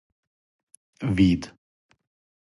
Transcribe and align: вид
вид 1.17 1.41